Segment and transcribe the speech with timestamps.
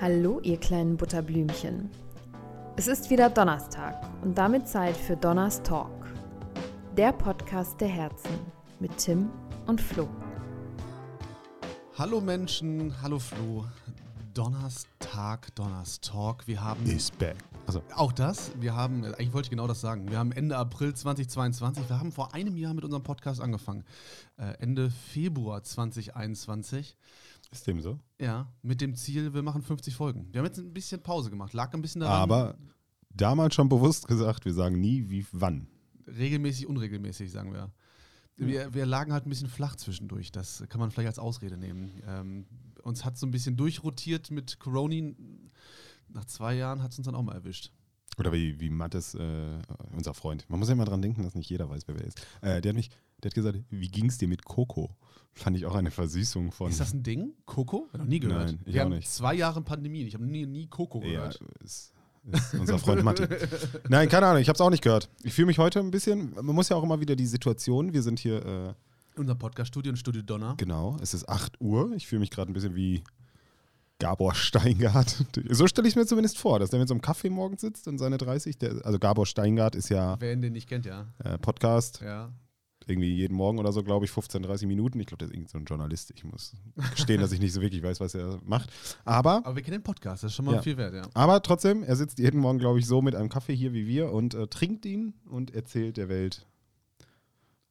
[0.00, 1.90] Hallo, ihr kleinen Butterblümchen.
[2.78, 6.06] Es ist wieder Donnerstag und damit Zeit für Donners Talk,
[6.96, 8.30] der Podcast der Herzen
[8.78, 9.28] mit Tim
[9.66, 10.08] und Flo.
[11.98, 13.66] Hallo Menschen, hallo Flo.
[14.32, 16.46] Donnerstag, Donnerstalk.
[16.46, 16.86] Wir haben.
[16.86, 17.36] Is back.
[17.66, 18.52] Also auch das.
[18.58, 20.10] Wir haben, eigentlich wollte ich genau das sagen.
[20.10, 21.90] Wir haben Ende April 2022.
[21.90, 23.84] Wir haben vor einem Jahr mit unserem Podcast angefangen.
[24.38, 26.96] Äh, Ende Februar 2021.
[27.50, 27.98] Ist dem so?
[28.20, 30.28] Ja, mit dem Ziel, wir machen 50 Folgen.
[30.32, 31.52] Wir haben jetzt ein bisschen Pause gemacht.
[31.52, 32.22] Lag ein bisschen daran.
[32.22, 32.56] Aber
[33.10, 35.66] damals schon bewusst gesagt, wir sagen nie, wie wann.
[36.06, 37.72] Regelmäßig, unregelmäßig, sagen wir.
[38.36, 40.32] Wir, wir lagen halt ein bisschen flach zwischendurch.
[40.32, 41.90] Das kann man vielleicht als Ausrede nehmen.
[42.06, 42.46] Ähm,
[42.82, 45.12] uns hat so ein bisschen durchrotiert mit Corona.
[46.08, 47.70] Nach zwei Jahren hat es uns dann auch mal erwischt.
[48.18, 49.58] Oder wie, wie Mattes, äh,
[49.92, 50.48] unser Freund.
[50.48, 52.20] Man muss ja immer dran denken, dass nicht jeder weiß, wer wer ist.
[52.40, 52.90] Äh, der, hat mich,
[53.22, 54.96] der hat gesagt, wie ging es dir mit Coco?
[55.32, 56.70] Fand ich auch eine Versüßung von.
[56.70, 57.34] Ist das ein Ding?
[57.46, 57.88] Coco?
[57.96, 58.46] Noch nie gehört.
[58.46, 59.08] Nein, ich Wir auch haben nicht.
[59.10, 60.02] zwei Jahre Pandemie.
[60.02, 61.40] Ich habe nie, nie Coco ja, gehört.
[61.64, 61.92] ist,
[62.32, 63.24] ist unser Freund Matti.
[63.88, 65.08] Nein, keine Ahnung, ich habe es auch nicht gehört.
[65.22, 68.02] Ich fühle mich heute ein bisschen, man muss ja auch immer wieder die Situation, wir
[68.02, 68.74] sind hier, äh,
[69.20, 70.54] Unser Podcast-Studio und Studio Donner.
[70.58, 71.92] genau, es ist 8 Uhr.
[71.94, 73.02] Ich fühle mich gerade ein bisschen wie
[74.00, 75.24] Gabor Steingart.
[75.50, 77.98] So stelle ich mir zumindest vor, dass der mit so einem Kaffee morgens sitzt und
[77.98, 81.06] seine 30, der, also Gabor Steingart ist ja Wer ihn den nicht kennt, ja.
[81.22, 82.32] äh, Podcast, Ja.
[82.86, 84.98] Irgendwie jeden Morgen oder so, glaube ich, 15, 30 Minuten.
[85.00, 86.10] Ich glaube, der ist irgendwie so ein Journalist.
[86.14, 86.54] Ich muss
[86.92, 88.70] gestehen, dass ich nicht so wirklich weiß, was er macht.
[89.04, 90.62] Aber, Aber wir kennen den Podcast, das ist schon mal Ja.
[90.62, 91.02] viel wert, ja.
[91.14, 94.12] aber trotzdem, er sitzt jeden Morgen, glaube ich, so mit einem Kaffee hier wie wir
[94.12, 96.46] und äh, trinkt ihn und erzählt der Welt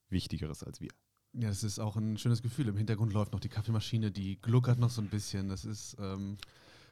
[0.09, 0.89] Wichtigeres als wir.
[1.33, 2.67] Ja, das ist auch ein schönes Gefühl.
[2.69, 5.47] Im Hintergrund läuft noch die Kaffeemaschine, die gluckert noch so ein bisschen.
[5.49, 6.37] Das ist, ähm,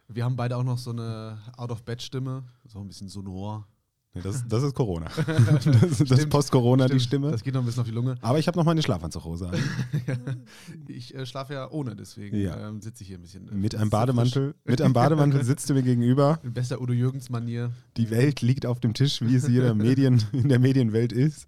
[0.07, 3.67] wir haben beide auch noch so eine Out-of-Bed-Stimme, so ein bisschen sonor.
[4.13, 5.07] Nee, das, das ist Corona.
[5.27, 7.29] das ist Post-Corona, die Stimme.
[7.29, 8.15] Das geht noch ein bisschen auf die Lunge.
[8.21, 9.59] Aber ich habe noch meine Schlafanzughose an.
[10.87, 12.67] Ich äh, schlafe ja ohne, deswegen Ja.
[12.69, 13.47] ähm, sitze ich hier ein bisschen.
[13.47, 13.99] äh, Mit einem so frisch.
[13.99, 16.39] Bademantel, mit einem Bademantel sitzt du mir gegenüber.
[16.43, 17.71] In bester Udo Jürgens-Manier.
[17.97, 21.47] Die Welt liegt auf dem Tisch, wie es jeder Medien, in der Medienwelt ist.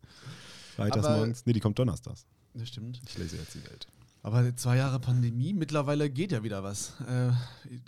[0.76, 1.46] Freitags morgens.
[1.46, 2.26] Nee, die kommt donnerstags.
[2.54, 3.02] Das stimmt.
[3.08, 3.88] Ich lese jetzt die Welt.
[4.22, 6.94] Aber zwei Jahre Pandemie, mittlerweile geht ja wieder was.
[7.08, 7.32] Äh,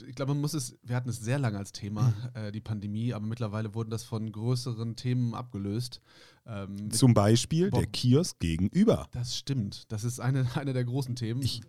[0.08, 3.14] ich glaube, man muss es, wir hatten es sehr lange als Thema, äh, die Pandemie,
[3.14, 6.00] aber mittlerweile wurden das von größeren Themen abgelöst.
[6.47, 9.08] Ähm, Zum Beispiel Bob- der Kiosk gegenüber.
[9.12, 9.92] das stimmt.
[9.92, 11.42] Das ist eine, eine der großen Themen.
[11.42, 11.62] Ich-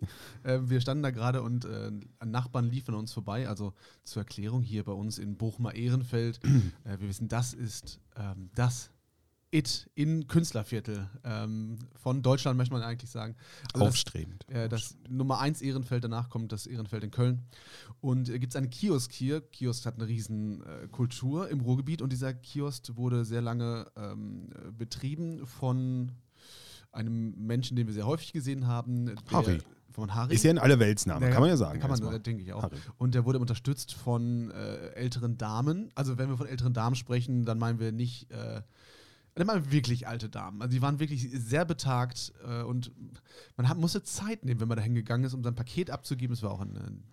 [0.43, 1.67] äh, wir standen da gerade und
[2.23, 3.49] Nachbarn liefen uns vorbei.
[3.49, 3.73] Also
[4.05, 6.39] zur Erklärung hier bei uns in Bochumer Ehrenfeld.
[6.85, 8.91] wir wissen, das ist ähm, das
[9.53, 13.35] It in Künstlerviertel ähm, von Deutschland, möchte man eigentlich sagen.
[13.73, 14.49] Also das- Aufstrebend.
[14.49, 17.43] äh, das Nummer 1 Ehrenfeld, danach kommt das Ehrenfeld in Köln.
[18.01, 19.41] Und äh, gibt es einen Kiosk hier.
[19.41, 24.49] Kiosk hat eine riesen äh, Kultur im Ruhrgebiet und dieser Kiosk wurde sehr lange ähm,
[24.55, 26.11] äh, betrieben von
[26.91, 29.13] einem Menschen, den wir sehr häufig gesehen haben.
[29.31, 29.59] Harry.
[29.91, 30.33] Von Harry.
[30.33, 31.79] Ist ja ein Allerweltsname, kann man ja sagen.
[31.79, 32.63] Kann man, äh, denke ich auch.
[32.63, 32.77] Harry.
[32.97, 35.91] Und der wurde unterstützt von äh, älteren Damen.
[35.93, 38.31] Also wenn wir von älteren Damen sprechen, dann meinen wir nicht,
[39.35, 40.61] meinen wir wirklich alte Damen.
[40.61, 42.91] Also die waren wirklich sehr betagt äh, und
[43.57, 46.33] man hat, musste Zeit nehmen, wenn man da hingegangen ist, um sein Paket abzugeben.
[46.33, 47.03] Es war auch ein, ein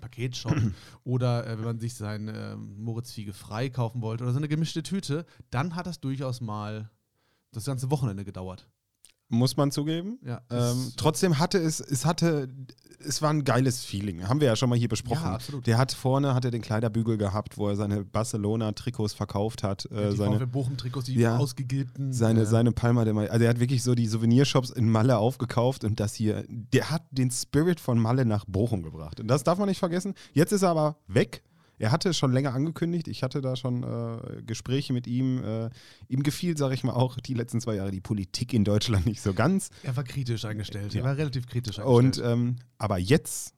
[0.00, 0.54] Paketshop.
[1.04, 4.48] oder äh, wenn man sich sein äh, Moritz Fiege frei kaufen wollte oder so eine
[4.48, 6.90] gemischte Tüte, dann hat das durchaus mal
[7.52, 8.68] das ganze Wochenende gedauert.
[9.28, 10.18] Muss man zugeben.
[10.24, 12.48] Ja, Ähm, trotzdem hatte es, es hatte,
[13.06, 14.28] es war ein geiles Feeling.
[14.28, 15.24] Haben wir ja schon mal hier besprochen.
[15.24, 15.66] Ja, absolut.
[15.66, 19.86] Der hat vorne, hat er den Kleiderbügel gehabt, wo er seine Barcelona-Trikots verkauft hat.
[19.90, 21.38] Äh, die seine, Bochum-Trikots, die Ja.
[21.38, 22.12] ausgegilbten.
[22.12, 23.32] seine, äh, seine Palma de Mallorca.
[23.32, 27.02] Also er hat wirklich so die Souvenirshops in Malle aufgekauft und das hier, der hat
[27.10, 29.20] den Spirit von Malle nach Bochum gebracht.
[29.20, 30.14] Und das darf man nicht vergessen.
[30.32, 31.42] Jetzt ist er aber weg.
[31.78, 33.08] Er hatte es schon länger angekündigt.
[33.08, 35.42] Ich hatte da schon äh, Gespräche mit ihm.
[35.42, 35.70] Äh,
[36.08, 39.20] ihm gefiel, sage ich mal, auch die letzten zwei Jahre die Politik in Deutschland nicht
[39.20, 39.70] so ganz.
[39.82, 40.94] Er war kritisch eingestellt.
[40.94, 41.00] Ja.
[41.00, 42.32] Er war relativ kritisch Und eingestellt.
[42.32, 43.54] ähm, aber jetzt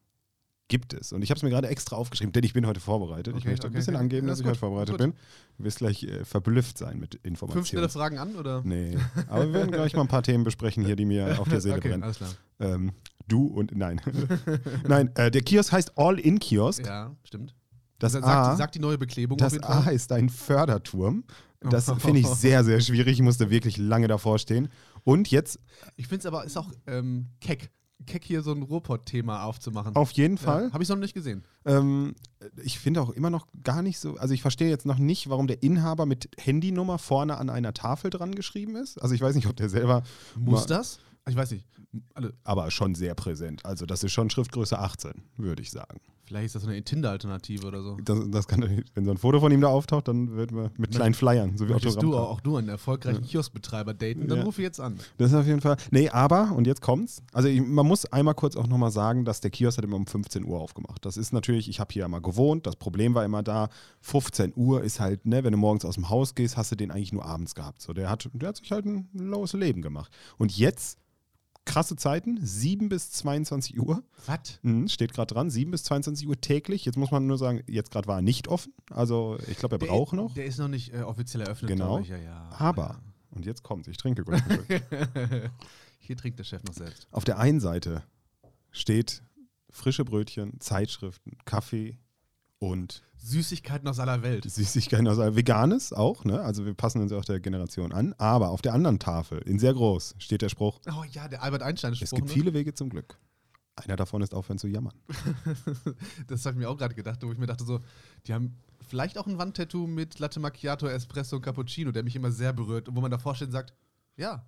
[0.69, 1.13] gibt es.
[1.13, 3.35] Und ich habe es mir gerade extra aufgeschrieben, denn ich bin heute vorbereitet.
[3.37, 4.03] ich Okay, möchte ein okay, bisschen okay.
[4.03, 5.15] angeben, dass ich heute gut, vorbereitet ist gut.
[5.15, 5.21] bin.
[5.59, 7.53] Du wirst gleich äh, verblüfft sein mit Informationen.
[7.53, 8.63] Fünf schnelle Fragen an, oder?
[8.65, 8.97] Nee,
[9.29, 11.81] aber wir werden gleich mal ein paar Themen besprechen hier, die mir auf der Seele
[11.81, 12.03] brennen.
[12.03, 12.31] alles klar.
[12.59, 12.93] Ähm,
[13.29, 14.01] du und nein.
[14.89, 16.85] nein, äh, der Kiosk heißt All-In-Kiosk.
[16.85, 17.55] Ja, stimmt.
[17.99, 21.25] Das, sagt, A, sagt die neue Beklebung das A ist ein Förderturm.
[21.61, 23.15] Das finde ich sehr, sehr schwierig.
[23.15, 24.69] Ich musste wirklich lange davor stehen.
[25.05, 25.59] Und jetzt
[25.97, 27.71] Ich finde es aber, ist auch ähm, keck.
[28.05, 29.97] Keck hier so ein Ruhrpott-Thema aufzumachen.
[29.97, 30.67] auf jeden Fall.
[30.67, 31.45] Ja, Habe ich noch nicht gesehen.
[31.65, 32.15] Ähm,
[32.63, 35.47] ich finde auch immer noch gar nicht so, also ich verstehe jetzt noch nicht, warum
[35.47, 39.01] der Inhaber mit Handynummer vorne an einer Tafel dran geschrieben ist.
[39.03, 40.03] Also ich weiß nicht, ob der selber,
[40.39, 40.99] Muss das?
[41.27, 41.67] Ich weiß nicht.
[42.15, 43.65] Alle aber schon sehr präsent.
[43.65, 45.99] Also das ist schon Schriftgröße 18, würde ich sagen.
[46.27, 47.97] Vielleicht ist das so eine Tinder-Alternative oder so.
[48.05, 50.91] Das, das kann, wenn so ein Foto von ihm da auftaucht, dann wird man mit
[50.91, 52.25] kleinen Flyern, so wie Möchtest du Autogramm.
[52.25, 53.29] auch, auch du einen erfolgreichen Ja.
[53.29, 54.45] Kioskbetreiber daten, dann Ja.
[54.45, 54.99] rufe jetzt an.
[55.19, 55.77] Das ist auf jeden Fall.
[55.91, 57.23] Nee, aber, und jetzt kommt's.
[57.33, 60.07] Also ich, man muss einmal kurz auch nochmal sagen, dass der Kiosk hat immer um
[60.07, 61.05] 15 Uhr aufgemacht.
[61.05, 63.69] Das ist natürlich, ich habe hier immer gewohnt, das Problem war immer da,
[64.01, 66.91] 15 Uhr ist halt, ne, wenn du morgens aus dem Haus gehst, hast du den
[66.91, 67.83] eigentlich nur abends gehabt.
[67.83, 70.11] So, der hat, der hat sich halt ein lowes Leben gemacht.
[70.39, 70.99] Und jetzt,
[71.67, 74.03] krasse Zeiten, 7 bis 22 Uhr.
[74.25, 74.59] Was?
[74.63, 76.85] Mhm, steht gerade dran, 7 bis 22 Uhr täglich.
[76.87, 78.73] Jetzt muss man nur sagen, jetzt gerade war er nicht offen.
[78.91, 80.33] Also ich glaube, er braucht noch.
[80.35, 81.99] Der ist noch nicht äh, offiziell eröffnet, Genau.
[81.99, 82.09] ich.
[82.09, 82.49] Ja, ja.
[82.53, 84.41] Aber, und jetzt kommt's, ich trinke kurz.
[85.99, 87.09] Hier trinkt der Chef noch selbst.
[87.11, 88.03] Auf der einen Seite
[88.71, 89.23] steht
[89.71, 91.99] frische Brötchen, Zeitschriften, Kaffee
[92.59, 94.49] und Süßigkeiten aus aller Welt.
[94.49, 96.41] Süßigkeiten aus Veganes auch, ne?
[96.41, 98.15] Also wir passen uns auch der Generation an.
[98.19, 101.63] Aber auf der anderen Tafel, in sehr groß, steht der Spruch: Oh ja, der Albert
[101.63, 102.05] Einstein-Spruch.
[102.05, 102.33] Es gibt ne?
[102.33, 103.19] viele Wege zum Glück.
[103.75, 104.95] Einer davon ist aufhören zu jammern.
[106.29, 107.81] das habe ich mir auch gerade gedacht, wo ich mir dachte so,
[108.27, 108.57] die haben
[108.89, 112.89] vielleicht auch ein Wandtattoo mit Latte Macchiato, Espresso und Cappuccino, der mich immer sehr berührt
[112.89, 113.75] und wo man davor steht und sagt,
[114.17, 114.47] ja,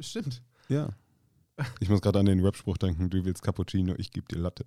[0.00, 0.42] stimmt.
[0.68, 0.90] Ja.
[1.80, 4.64] Ich muss gerade an den Rap-Spruch denken: Du willst Cappuccino, ich gebe dir Latte.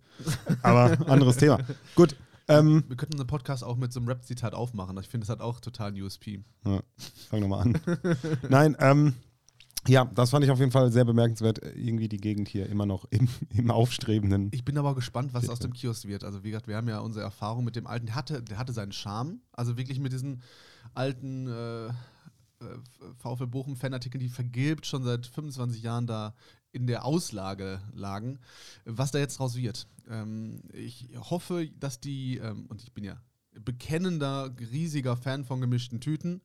[0.61, 1.59] Aber anderes Thema.
[1.95, 2.15] Gut.
[2.59, 4.97] Ähm, Wir könnten unseren Podcast auch mit so einem Rap-Zitat aufmachen.
[4.99, 6.43] Ich finde, das hat auch total ein USP.
[6.65, 6.81] Ja,
[7.29, 7.79] fang nochmal an.
[8.49, 9.13] Nein, ähm,
[9.87, 11.59] ja, das fand ich auf jeden Fall sehr bemerkenswert.
[11.75, 14.49] Irgendwie die Gegend hier immer noch im, im aufstrebenden.
[14.51, 15.53] Ich bin aber gespannt, was Bitte.
[15.53, 16.23] aus dem Kiosk wird.
[16.23, 18.05] Also wie gesagt, wir haben ja unsere Erfahrung mit dem alten.
[18.05, 19.41] Der hatte, der hatte seinen Charme.
[19.51, 20.43] Also wirklich mit diesen
[20.93, 21.93] alten äh, äh,
[23.17, 26.35] VfL Bochum-Fanartikeln, die vergilbt schon seit 25 Jahren da
[26.71, 28.39] in der Auslage lagen.
[28.85, 29.87] Was da jetzt draus wird.
[30.09, 33.21] Ähm, ich hoffe, dass die, ähm, und ich bin ja
[33.59, 36.41] bekennender, riesiger Fan von gemischten Tüten.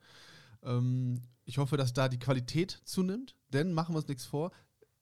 [0.63, 4.51] Ähm, ich hoffe, dass da die Qualität zunimmt, denn machen wir uns nichts vor.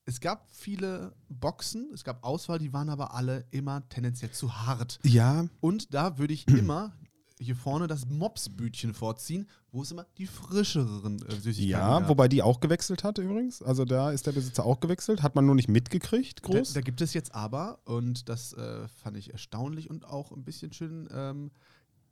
[0.07, 4.99] Es gab viele Boxen, es gab Auswahl, die waren aber alle immer tendenziell zu hart.
[5.03, 6.95] Ja, Und da würde ich immer
[7.39, 12.09] hier vorne das Mopsbütchen vorziehen, wo es immer die frischeren äh, Süßigkeiten ja, gab.
[12.09, 13.61] wobei die auch gewechselt hat übrigens.
[13.61, 15.21] Also da ist der Besitzer auch gewechselt.
[15.21, 16.73] Hat man nur nicht mitgekriegt, Da, groß.
[16.73, 20.71] da gibt es jetzt aber, und das äh, fand ich erstaunlich und auch ein bisschen
[20.71, 21.51] schön, ähm,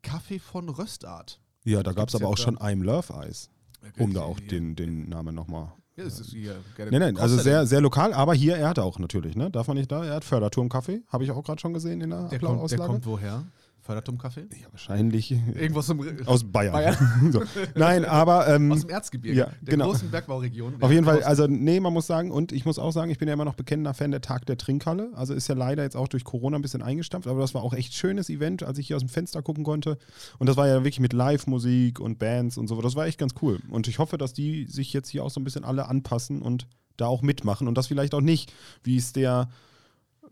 [0.02, 1.40] Kaffee von Röstart.
[1.64, 3.50] ja, da gab es aber auch schon I'm Love Eis,
[3.98, 5.72] um da auch den, den Namen nochmal.
[5.96, 8.84] Ja, das ist hier gerne Nein, nein, also sehr, sehr lokal, aber hier, er hatte
[8.84, 9.52] auch natürlich, ne?
[9.52, 10.04] Darf man nicht da?
[10.04, 13.06] Er hat Förderturmkaffee, habe ich auch gerade schon gesehen in der Der kommt, der kommt
[13.06, 13.46] woher?
[13.84, 14.48] Förderturmkaffee?
[14.62, 15.80] ja, wahrscheinlich Irgendwo
[16.26, 16.74] aus Bayern.
[16.74, 16.98] Bayern.
[17.32, 17.44] so.
[17.76, 19.88] Nein, aber ähm, aus dem Erzgebirge, ja, der genau.
[19.88, 20.82] großen Bergbauregion.
[20.82, 23.28] Auf jeden Fall, also nee, man muss sagen, und ich muss auch sagen, ich bin
[23.28, 25.12] ja immer noch bekennender Fan der Tag der Trinkhalle.
[25.16, 27.74] Also ist ja leider jetzt auch durch Corona ein bisschen eingestampft, aber das war auch
[27.74, 29.98] echt schönes Event, als ich hier aus dem Fenster gucken konnte.
[30.40, 32.82] Und das war ja wirklich mit Live-Musik und Bands und so.
[32.82, 33.60] Das war echt ganz cool.
[33.70, 36.68] Und ich hoffe, dass die sich jetzt hier auch so ein bisschen alle anpassen und
[36.96, 38.54] da auch mitmachen und das vielleicht auch nicht,
[38.84, 39.50] wie es der,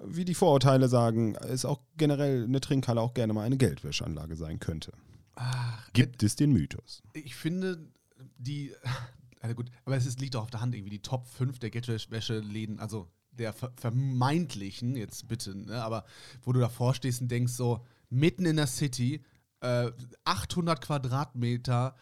[0.05, 4.59] wie die Vorurteile sagen, ist auch generell eine Trinkhalle auch gerne mal eine Geldwäscheanlage sein
[4.59, 4.93] könnte.
[5.35, 7.01] Ach, Gibt es den Mythos?
[7.13, 7.87] Ich finde,
[8.37, 8.73] die.
[9.43, 11.71] Also gut, aber es ist, liegt doch auf der Hand irgendwie, die Top 5 der
[11.71, 16.05] Geldwäsche-Läden, also der ver vermeintlichen, jetzt bitte, ne, aber
[16.43, 19.23] wo du davor stehst und denkst, so mitten in der City,
[19.61, 19.89] äh,
[20.25, 21.95] 800 Quadratmeter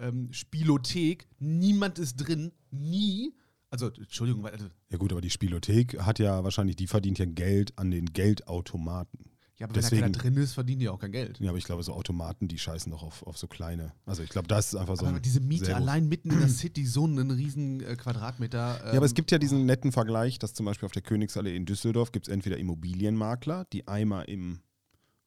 [0.00, 3.34] ähm, Spielothek, niemand ist drin, nie.
[3.70, 7.24] Also, Entschuldigung, weil, also, Ja gut, aber die Spielothek hat ja wahrscheinlich, die verdient ja
[7.26, 9.30] Geld an den Geldautomaten.
[9.58, 11.40] ja, aber Deswegen- wenn da keiner drin ist, verdienen die auch kein Geld.
[11.40, 13.92] Ja, aber ich glaube, so Automaten, die scheißen doch auf, auf so kleine.
[14.04, 15.06] Also ich glaube, das ist einfach so.
[15.06, 18.78] aber ein diese Miete allein mitten in der City, so einen riesen äh, Quadratmeter.
[18.84, 21.56] Ja, aber es ähm, gibt ja diesen netten Vergleich, dass zum Beispiel auf der Königsallee
[21.56, 24.60] in Düsseldorf gibt es entweder Immobilienmakler, die einmal im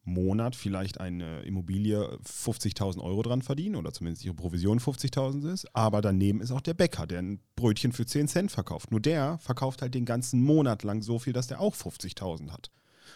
[0.04, 6.02] Monat vielleicht eine Immobilie 50.000 Euro dran verdienen oder zumindest ihre Provision 50.000 ist, aber
[6.02, 8.92] daneben ist auch der Bäcker, der ein Brötchen für 10 Cent verkauft.
[8.92, 12.72] Nur der verkauft halt den ganzen Monat lang so viel, dass der auch 50.000 hat.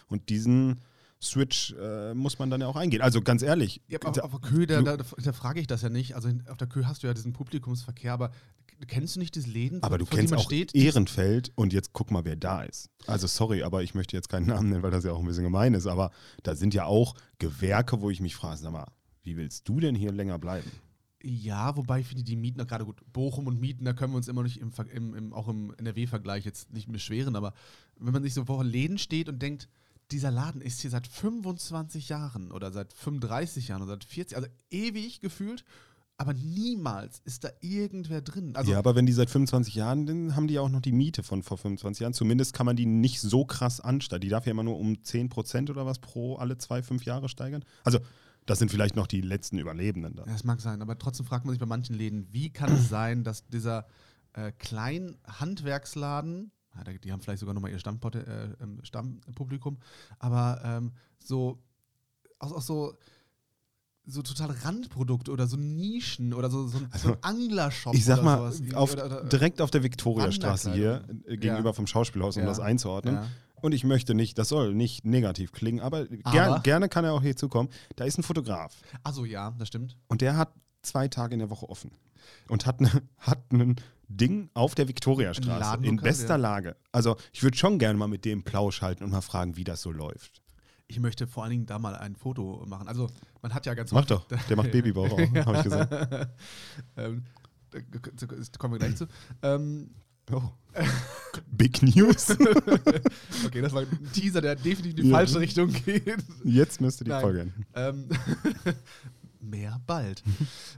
[0.08, 0.80] Und diesen
[1.22, 3.00] Switch äh, muss man dann ja auch eingehen.
[3.00, 5.88] Also ganz ehrlich, Ja, auf, auf der Kühe, da, da, da frage ich das ja
[5.88, 6.14] nicht.
[6.14, 8.30] Also auf der Kühe hast du ja diesen Publikumsverkehr, aber
[8.86, 10.74] kennst du nicht diese Läden, Aber du kennst auch steht?
[10.74, 12.90] Ehrenfeld und jetzt guck mal, wer da ist.
[13.06, 15.44] Also sorry, aber ich möchte jetzt keinen Namen nennen, weil das ja auch ein bisschen
[15.44, 15.86] gemein ist.
[15.86, 16.10] Aber
[16.42, 18.90] da sind ja auch Gewerke, wo ich mich frage, sag mal,
[19.22, 20.70] wie willst du denn hier länger bleiben?
[21.22, 24.28] Ja, wobei ich finde, die Mieten, gerade gut, Bochum und Mieten, da können wir uns
[24.28, 27.54] immer nicht im, im, im, auch im NRW-Vergleich jetzt nicht beschweren, aber
[27.98, 29.70] wenn man sich so vor Läden steht und denkt,
[30.10, 34.48] dieser Laden ist hier seit 25 Jahren oder seit 35 Jahren oder seit 40, also
[34.70, 35.64] ewig gefühlt,
[36.16, 38.54] aber niemals ist da irgendwer drin.
[38.54, 40.92] Also ja, aber wenn die seit 25 Jahren, dann haben die ja auch noch die
[40.92, 42.14] Miete von vor 25 Jahren.
[42.14, 44.20] Zumindest kann man die nicht so krass ansteigen.
[44.20, 47.64] Die darf ja immer nur um 10% oder was pro alle zwei, fünf Jahre steigern.
[47.82, 47.98] Also
[48.46, 50.24] das sind vielleicht noch die letzten Überlebenden da.
[50.26, 52.88] Ja, das mag sein, aber trotzdem fragt man sich bei manchen Läden, wie kann es
[52.88, 53.86] sein, dass dieser
[54.34, 58.26] äh, kleinen Handwerksladen, ja, die haben vielleicht sogar nochmal ihr Stammpote,
[58.60, 59.78] äh, ähm, Stammpublikum,
[60.18, 61.62] aber ähm, so
[62.38, 62.98] auch, auch so,
[64.06, 67.94] so total Randprodukte oder so Nischen oder so, so, ein- so ein Anglershop.
[67.94, 71.72] Ich sag mal, auf, oder, oder, direkt auf der Viktoriastraße hier, äh, gegenüber Ja.
[71.72, 72.48] vom Schauspielhaus, um Ja.
[72.48, 73.14] das einzuordnen.
[73.16, 73.26] Ja.
[73.62, 76.32] Und ich möchte nicht, das soll nicht negativ klingen, aber, Aber?
[76.32, 77.70] Ger gerne kann er auch hier zukommen.
[77.96, 79.96] Da ist ein Fotograf Achso, ja, das stimmt.
[80.08, 81.90] und der hat zwei Tage in der Woche offen
[82.48, 83.76] und hat, ne, hat ein
[84.08, 86.36] Ding auf der Ein Viktoriastraße in bester ja.
[86.36, 86.76] Lage.
[86.92, 89.80] Also ich würde schon gerne mal mit dem Plausch halten und mal fragen, wie das
[89.80, 90.42] so läuft.
[90.86, 92.88] Ich möchte vor allen Dingen da mal ein Foto machen.
[92.88, 93.08] Also,
[93.42, 95.92] man hat ja ganz Mach doch, der macht Babybauch auch, habe ich gesagt.
[96.96, 97.24] ähm,
[98.58, 99.06] kommen wir gleich zu.
[99.42, 99.90] Ähm,
[100.32, 100.42] Oh.
[101.50, 102.30] Big News.
[103.44, 105.16] okay, das war ein Teaser, der definitiv in die Ja.
[105.18, 106.16] falsche Richtung geht.
[106.44, 107.20] Jetzt müsste die Nein.
[107.20, 107.66] Folge enden.
[107.74, 108.08] Ähm,
[109.40, 110.22] mehr bald.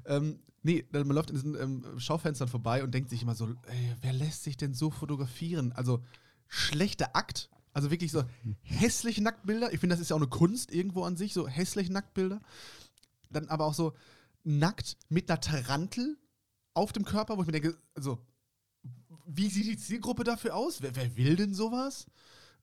[0.05, 3.95] ähm, nee, man läuft in diesen ähm, Schaufenstern vorbei und denkt sich immer so, ey,
[4.01, 5.73] wer lässt sich denn so fotografieren?
[5.73, 6.03] Also
[6.49, 7.49] schlechter Akt.
[7.76, 8.25] Also wirklich so
[8.62, 9.71] hässliche Nacktbilder.
[9.71, 12.40] Ich finde, das ist ja auch eine Kunst irgendwo an sich, so hässliche Nacktbilder.
[13.28, 13.92] Dann aber auch so
[14.45, 16.16] nackt mit einer Tarantel
[16.73, 18.18] auf dem Körper, wo ich mir denke, also,
[19.26, 20.80] wie sieht die Zielgruppe dafür aus?
[20.80, 22.06] Wer, wer will denn sowas?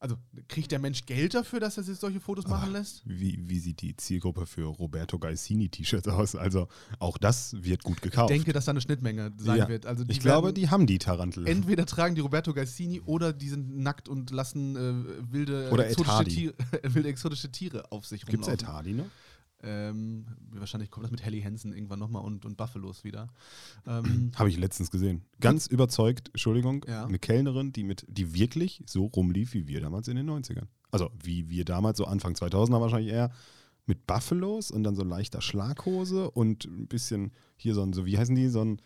[0.03, 0.17] Also,
[0.49, 3.03] kriegt der Mensch Geld dafür, dass er sich solche Fotos machen lässt?
[3.05, 6.35] Wie, wie sieht die Zielgruppe für Roberto Gaisini-T-Shirts aus?
[6.35, 6.67] Also
[6.99, 8.29] auch das wird gut gekauft.
[8.29, 9.69] Ich denke, dass da eine Schnittmenge sein Ja.
[9.69, 9.85] wird.
[9.85, 11.47] Also ich glaube, die haben die Tarantel.
[11.47, 16.25] entweder tragen die Roberto Gassini oder die sind nackt und lassen äh, wilde, Oder exotische.
[16.25, 18.67] Tiere, wilde exotische Tiere auf sich Gibt es rumlaufen.
[18.67, 19.05] Ed Hardy noch?
[19.63, 23.29] Ähm, wahrscheinlich kommt das mit Helly Hansen irgendwann nochmal und, und Buffalos wieder.
[23.87, 25.23] Ähm, Habe ich letztens gesehen.
[25.39, 27.05] Ganz überzeugt, Entschuldigung, Ja.
[27.05, 30.67] eine Kellnerin, die, mit, die wirklich so rumlief wie wir damals in den 90ern.
[30.91, 33.31] Also wie wir damals, so Anfang 2000er wahrscheinlich eher,
[33.85, 38.17] mit Buffalos und dann so leichter Schlaghose und ein bisschen hier so ein, so wie
[38.17, 38.81] heißen die, so ein,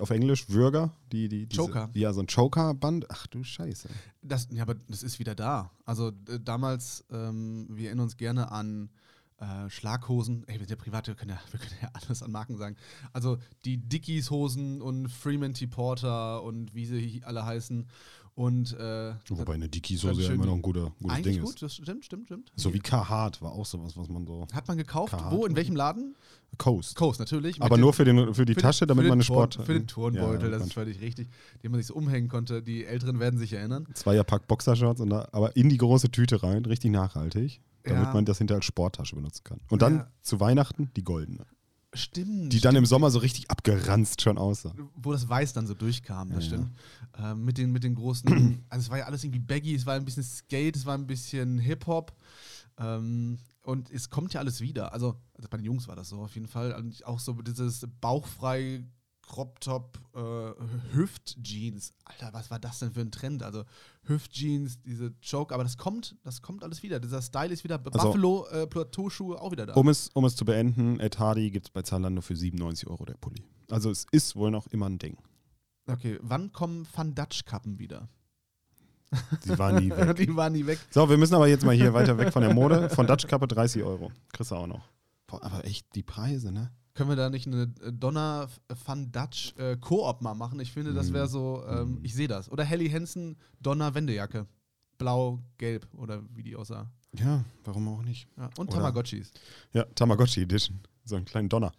[0.00, 0.94] auf Englisch, Würger?
[1.12, 1.90] Die, die, diese, Choker.
[1.94, 3.06] Ja, so ein Choker-Band.
[3.10, 3.88] Ach du Scheiße.
[4.22, 5.70] das, ja, aber das ist wieder da.
[5.84, 8.90] Also damals, ähm, wir erinnern uns gerne an
[9.40, 10.44] äh, Schlaghosen.
[10.46, 12.76] Ey, wir sind ja privat, wir können ja, wir können ja alles an Marken sagen.
[13.12, 15.66] Also die Dickies-Hosen und Freeman T.
[15.66, 17.86] Porter und wie sie alle heißen.
[18.34, 21.62] Und äh, Wobei eine Dickies-Hose ja immer noch ein guter, gutes eigentlich Ding gut, ist.
[21.62, 22.52] das stimmt, stimmt, stimmt.
[22.54, 24.46] So wie Carhartt war auch sowas, was man so.
[24.52, 25.12] Hat man gekauft?
[25.30, 25.44] Wo?
[25.44, 26.14] In welchem Laden?
[26.56, 26.94] Coast.
[26.94, 27.60] Coast, natürlich.
[27.60, 29.54] Aber nur für, den, für die für Tasche, damit man eine Sport.
[29.54, 31.28] Turn, Für den Turnbeutel, Ja, das ist völlig richtig.
[31.64, 32.62] Den man sich so umhängen konnte.
[32.62, 33.86] Die Älteren werden sich erinnern.
[33.92, 38.14] Zweierpack Boxershorts, und da, aber in die große Tüte rein, richtig nachhaltig, damit Ja.
[38.14, 39.60] man das hinterher als Sporttasche benutzen kann.
[39.70, 40.10] Und dann Ja.
[40.22, 41.46] zu Weihnachten die goldene,
[41.94, 42.52] Stimmt.
[42.52, 44.72] die dann im Sommer so richtig abgeranzt schon aussah.
[44.94, 46.72] wo das Weiß dann so durchkam, das Ja, stimmt.
[47.18, 48.26] Ähm, mit, den, mit den großen,
[48.68, 51.06] also es war ja alles irgendwie baggy, es war ein bisschen Skate, es war ein
[51.06, 52.12] bisschen Hip-Hop.
[52.78, 54.92] Ähm, und es kommt ja alles wieder.
[54.92, 56.72] Also, also bei den Jungs war das so auf jeden Fall.
[56.74, 58.84] Und auch so dieses bauchfrei
[59.28, 61.92] Crop-Top, äh, Hüft-Jeans.
[62.04, 63.42] Alter, was war das denn für ein Trend?
[63.42, 63.64] Also
[64.04, 66.98] Hüft-Jeans, diese Choke, aber das kommt, das kommt alles wieder.
[66.98, 69.74] Dieser Style ist wieder, Also- Buffalo, äh, Plateauschuhe auch wieder da.
[69.74, 73.04] Um es, um es zu beenden, Ed Hardy gibt es bei Zalando für 97 Euro
[73.04, 73.44] der Pulli.
[73.70, 75.18] Also es ist wohl noch immer ein Ding.
[75.86, 78.08] Okay, wann kommen Van Dutch-Kappen wieder?
[79.40, 80.16] Sie waren nie weg.
[80.16, 80.78] Die waren nie weg.
[80.90, 82.90] So, wir müssen aber jetzt mal hier weiter weg von der Mode.
[82.94, 84.10] Von Dutch Kappe 30 Euro.
[84.32, 84.84] Kriegst du auch noch.
[85.26, 86.70] Boah, aber echt die Preise, ne?
[86.98, 88.48] Können wir da nicht eine äh, Donner
[88.84, 90.58] Van Dutch äh, Koop mal machen?
[90.58, 92.50] Ich finde, das wäre so, ähm, ich sehe das.
[92.50, 94.46] Oder Helly Hansen Donner Wendejacke.
[94.98, 96.90] Blau, gelb oder wie die aussah.
[97.16, 98.26] Ja, warum auch nicht?
[98.36, 98.46] Ja.
[98.58, 99.30] Und Oder- Tamagotchis.
[99.72, 100.80] Ja, Tamagotchi Edition.
[101.04, 101.70] So einen kleinen Donner.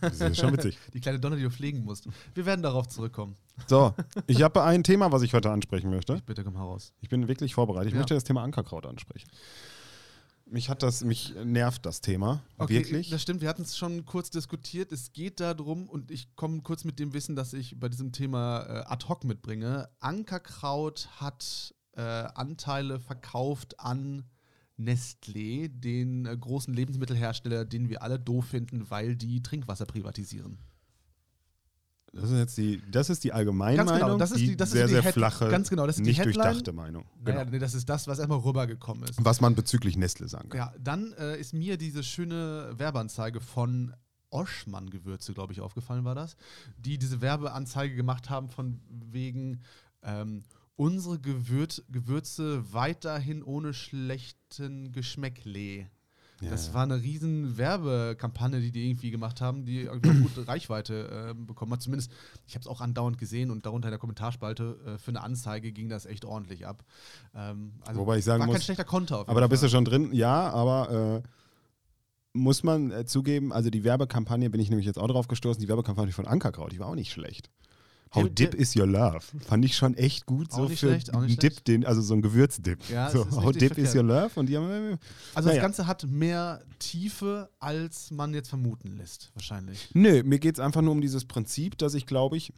[0.00, 0.78] Das ist schon witzig.
[0.94, 2.06] Die kleine Donner, die du pflegen musst.
[2.34, 3.34] Wir werden darauf zurückkommen.
[3.66, 3.92] So,
[4.28, 6.22] ich habe ein Thema, was ich heute ansprechen möchte.
[6.26, 6.92] Bitte komm heraus.
[7.00, 7.88] Ich bin wirklich vorbereitet.
[7.88, 7.98] Ich Ja.
[7.98, 9.28] möchte das Thema Ankerkraut ansprechen.
[10.50, 12.42] Mich hat das, mich nervt das Thema.
[12.58, 13.08] wirklich.
[13.10, 14.90] Das stimmt, wir hatten es schon kurz diskutiert.
[14.90, 18.62] Es geht darum, und ich komme kurz mit dem Wissen, das ich bei diesem Thema
[18.62, 19.88] äh, ad hoc mitbringe.
[20.00, 24.24] Ankerkraut hat äh, Anteile verkauft an
[24.76, 30.58] Nestlé, den äh, großen Lebensmittelhersteller, den wir alle doof finden, weil die Trinkwasser privatisieren.
[32.12, 34.68] Das ist jetzt die, das ist die Allgemeinmeinung, Ganz genau, das ist die, die- das
[34.70, 36.34] ist sehr, die sehr Head- flache, ganz genau, das ist die nicht Headline.
[36.34, 37.04] durchdachte Meinung.
[37.24, 37.38] Genau.
[37.38, 39.24] Naja, nee, das ist das, was erstmal rübergekommen ist.
[39.24, 40.58] Was man bezüglich Nestle sagen kann.
[40.58, 43.94] Ja, dann äh, ist mir diese schöne Werbeanzeige von
[44.30, 46.36] Oschmann Gewürze, glaube ich, aufgefallen war das,
[46.78, 49.60] die diese Werbeanzeige gemacht haben von wegen
[50.02, 50.42] ähm,
[50.76, 55.86] unsere Gewürz Gewürze weiterhin ohne schlechten Geschmäckle.
[56.40, 56.74] Ja, das ja.
[56.74, 61.72] war eine riesen Werbekampagne, die die irgendwie gemacht haben, die auch gute Reichweite äh, bekommen
[61.72, 61.82] hat.
[61.82, 62.10] Zumindest,
[62.46, 65.72] ich habe es auch andauernd gesehen und darunter in der Kommentarspalte äh, für eine Anzeige
[65.72, 66.84] ging das echt ordentlich ab.
[67.34, 69.20] Ähm, also Wobei ich sagen war kein muss- schlechter Konter.
[69.20, 69.70] Aber jeden da bist du Fall.
[69.70, 71.28] schon drin, ja, aber äh,
[72.32, 75.68] muss man äh, zugeben, also die Werbekampagne, bin ich nämlich jetzt auch drauf gestoßen, die
[75.68, 77.50] Werbekampagne von Ankerkraut, die war auch nicht schlecht.
[78.12, 79.20] How dip is your love?
[79.46, 80.50] Fand ich schon echt gut.
[80.52, 81.68] Auch So nicht für schlecht, auch nicht einen Dip, schlecht.
[81.68, 82.78] den, also so ein Gewürzdip.
[82.90, 83.94] Ja, so, how dip is verkehrt.
[83.96, 84.30] your love?
[84.40, 84.98] Und die haben.
[85.34, 85.60] Also Naja.
[85.60, 89.90] das Ganze hat mehr Tiefe, als man jetzt vermuten lässt, wahrscheinlich.
[89.94, 92.52] Nö, mir geht es einfach nur um dieses Prinzip, dass ich glaube ich,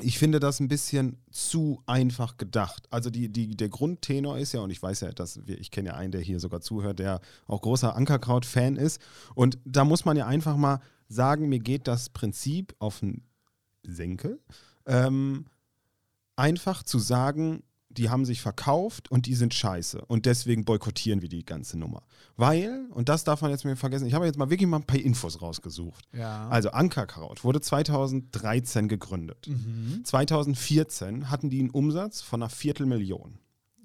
[0.00, 2.86] ich finde das ein bisschen zu einfach gedacht.
[2.90, 5.90] Also die, die, der Grundtenor ist ja, und ich weiß ja, dass wir, ich kenne
[5.90, 8.98] ja einen, der hier sogar zuhört, der auch großer Ankerkraut-Fan ist.
[9.34, 13.24] Und da muss man ja einfach mal sagen, mir geht das Prinzip auf den
[13.82, 14.40] Senkel.
[14.86, 15.46] Ähm,
[16.36, 20.00] einfach zu sagen, die haben sich verkauft und die sind scheiße.
[20.06, 22.02] Und deswegen boykottieren wir die ganze Nummer.
[22.36, 24.86] Weil, und das darf man jetzt mir vergessen, ich habe jetzt mal wirklich mal ein
[24.86, 26.04] paar Infos rausgesucht.
[26.12, 26.48] Ja.
[26.48, 29.48] Also Ankerkraut wurde 2013 gegründet.
[29.48, 30.04] mhm.
[30.04, 33.38] 2014 hatten die einen Umsatz von einer Viertelmillion.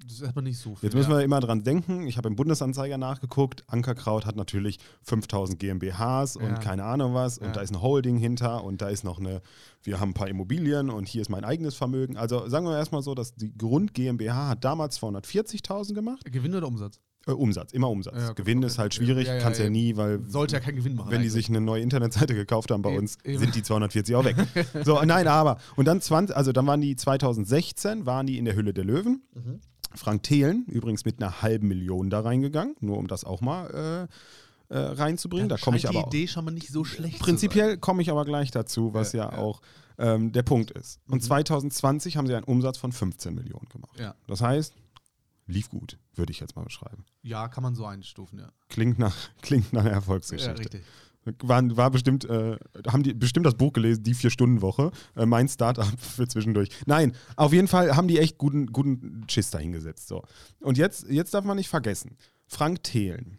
[0.06, 0.86] Das ist erstmal nicht so viel.
[0.86, 5.58] Jetzt müssen wir immer dran denken, ich habe im Bundesanzeiger nachgeguckt, Ankerkraut hat natürlich 5000
[5.58, 6.54] GmbHs und Ja.
[6.58, 7.52] keine Ahnung was und Ja.
[7.54, 9.42] da ist ein Holding hinter und da ist noch eine,
[9.82, 12.16] wir haben ein paar Immobilien und hier ist mein eigenes Vermögen.
[12.16, 16.24] Also sagen wir erstmal so, dass die Grund GmbH hat damals 240.000 gemacht.
[16.30, 17.00] Gewinn oder Umsatz?
[17.26, 18.14] Äh, Umsatz, immer Umsatz.
[18.16, 18.66] Ja, gut, Gewinn okay.
[18.68, 19.70] ist halt schwierig, Ja, ja, kannst ja, ja.
[19.70, 21.06] nie, weil Sollte ja keinen Gewinn machen.
[21.10, 21.32] wenn die eigentlich.
[21.32, 23.40] sich eine neue Internetseite gekauft haben bei Eben, uns, eben.
[23.40, 24.36] sind die 240 auch weg.
[24.84, 25.58] so, nein, aber.
[25.74, 29.22] Und dann 20, also dann waren die 2016, waren die in der Hülle der Löwen.
[29.34, 29.60] Mhm.
[29.94, 34.08] Frank Thelen, übrigens mit einer halben Million da reingegangen, nur um das auch mal
[34.70, 35.48] äh, äh, reinzubringen.
[35.48, 38.24] Da komme ich aber die Idee schon mal nicht so schlecht Prinzipiell komme ich aber
[38.24, 39.38] gleich dazu, was ja, Ja, ja.
[39.38, 39.60] auch
[39.98, 41.00] ähm, der Punkt ist.
[41.08, 41.26] Und Mhm.
[41.26, 43.98] 2020 haben sie einen Umsatz von 15 Millionen gemacht.
[43.98, 44.14] Ja.
[44.26, 44.74] Das heißt,
[45.46, 47.04] lief gut, würde ich jetzt mal beschreiben.
[47.22, 48.50] ja, kann man so einstufen, ja.
[48.68, 50.58] Klingt nach, klingt nach einer Ja, Erfolgsgeschichte.
[50.58, 50.82] richtig.
[51.42, 52.56] Waren, war bestimmt, äh,
[52.86, 56.68] haben die bestimmt das Buch gelesen, die Vier-Stunden-Woche, äh, mein Startup für zwischendurch.
[56.86, 60.08] Nein, auf jeden Fall haben die echt guten, guten Schiss dahingesetzt.
[60.08, 60.22] So.
[60.60, 62.16] Und jetzt, jetzt darf man nicht vergessen,
[62.46, 63.38] Frank Thelen,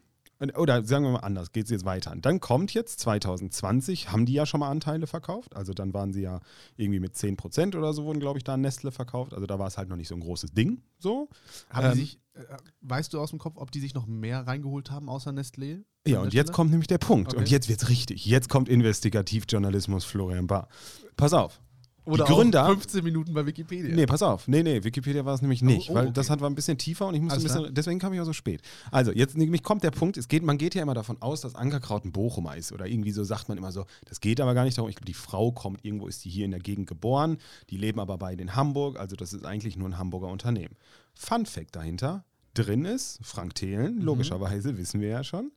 [0.56, 2.14] oder sagen wir mal anders, geht es jetzt weiter.
[2.16, 5.56] Dann kommt jetzt 2020, haben die ja schon mal Anteile verkauft.
[5.56, 6.42] Also dann waren sie ja
[6.76, 9.34] irgendwie mit 10% oder so, wurden, glaube ich, da Nestle verkauft.
[9.34, 10.84] Also da war es halt noch nicht so ein großes Ding.
[11.00, 11.30] So.
[11.70, 12.42] Haben Ähm, sich, äh,
[12.82, 15.84] weißt du aus dem Kopf, ob die sich noch mehr reingeholt haben außer Nestlé?
[16.08, 16.56] Ja, und jetzt Stelle?
[16.56, 17.34] kommt nämlich der Punkt.
[17.34, 17.40] Okay.
[17.40, 18.26] Und jetzt wird's richtig.
[18.26, 20.70] Jetzt kommt Investigativjournalismus Florian Barr.
[21.16, 21.60] Pass auf.
[22.08, 23.96] Oder die Gründer- Auch 15 Minuten bei Wikipedia.
[23.96, 24.48] Nee, pass auf.
[24.48, 26.14] Nee, nee, Wikipedia war es nämlich nicht, oh, weil okay.
[26.14, 27.72] das hat, war ein bisschen tiefer und ich musste ein Alles bisschen, klar.
[27.74, 28.62] deswegen kam ich auch so spät.
[28.92, 31.56] Also, jetzt nämlich kommt der Punkt, es geht, man geht ja immer davon aus, dass
[31.56, 34.64] Ankerkraut ein Bochumer ist oder irgendwie so sagt man immer so, das geht aber gar
[34.64, 34.90] nicht darum.
[34.90, 37.38] Ich glaube, die Frau kommt irgendwo, ist die hier in der Gegend geboren,
[37.70, 40.76] die leben aber beide in Hamburg, also das ist eigentlich nur ein Hamburger Unternehmen.
[41.14, 43.54] Fun Fact dahinter, drin ist Frank Mhm.
[43.56, 45.52] Thelen, logischerweise, wissen wir ja schon.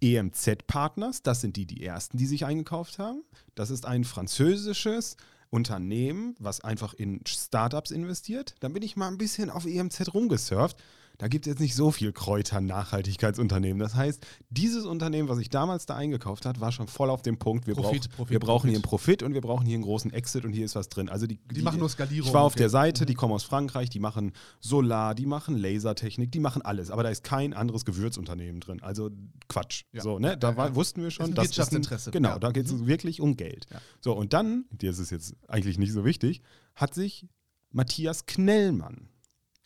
[0.00, 3.22] EMZ-Partners, das sind die, die ersten, die sich eingekauft haben.
[3.54, 5.16] Das ist ein französisches
[5.52, 8.54] Unternehmen, was einfach in Startups investiert.
[8.60, 10.82] Dann bin ich mal ein bisschen auf EMZ rumgesurft.
[11.18, 13.78] Da gibt es jetzt nicht so viel Kräuter-Nachhaltigkeitsunternehmen.
[13.78, 17.38] Das heißt, dieses Unternehmen, was sich damals da eingekauft hat, war schon voll auf dem
[17.38, 17.66] Punkt.
[17.66, 19.02] Wir, Profit, brauch, Profit, wir brauchen hier einen Profit.
[19.02, 21.08] Profit und wir brauchen hier einen großen Exit und hier ist was drin.
[21.08, 22.60] Also die, Die machen nur Skalierung, Ich war auf okay.
[22.60, 26.90] der Seite, die kommen aus Frankreich, die machen Solar, die machen Lasertechnik, die machen alles.
[26.90, 28.82] Aber da ist kein anderes Gewürzunternehmen drin.
[28.82, 29.10] Also
[29.48, 29.84] Quatsch.
[29.92, 30.02] Ja.
[30.02, 30.36] So, ne?
[30.36, 32.10] Da Ja, war, wussten wir schon, Ist ein das Wirtschaftsinteresse.
[32.10, 32.38] Genau, Ja.
[32.38, 33.66] da geht es wirklich um Geld.
[33.70, 33.80] Ja.
[34.00, 36.42] So, und dann, das ist jetzt eigentlich nicht so wichtig,
[36.74, 37.26] hat sich
[37.70, 39.08] Matthias Knellmann